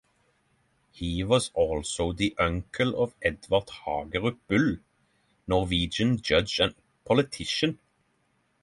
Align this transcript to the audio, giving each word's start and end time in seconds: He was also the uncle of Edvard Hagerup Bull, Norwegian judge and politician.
He 0.89 1.23
was 1.23 1.51
also 1.53 2.11
the 2.11 2.35
uncle 2.39 3.03
of 3.03 3.13
Edvard 3.21 3.67
Hagerup 3.69 4.39
Bull, 4.47 4.77
Norwegian 5.45 6.19
judge 6.19 6.59
and 6.59 6.73
politician. 7.05 7.77